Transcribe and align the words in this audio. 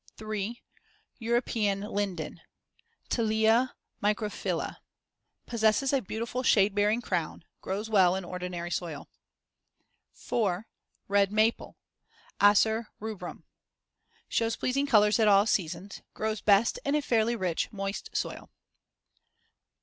3. 0.17 0.59
European 1.19 1.81
linden 1.81 2.41
(Tilia 3.07 3.75
microphylla) 4.01 4.77
Possesses 5.45 5.93
a 5.93 6.01
beautiful 6.01 6.41
shade 6.41 6.73
bearing 6.73 7.01
crown; 7.03 7.45
grows 7.61 7.87
well 7.87 8.15
in 8.15 8.25
ordinary 8.25 8.71
soil. 8.71 9.11
4. 10.13 10.67
Red 11.07 11.31
maple 11.31 11.77
(Acer 12.41 12.87
rubrum) 12.99 13.43
Shows 14.27 14.55
pleasing 14.55 14.87
colors 14.87 15.19
at 15.19 15.27
all 15.27 15.45
seasons; 15.45 16.01
grows 16.15 16.41
best 16.41 16.79
in 16.83 16.95
a 16.95 17.01
fairly 17.03 17.35
rich, 17.35 17.71
moist 17.71 18.09
soil. 18.11 18.49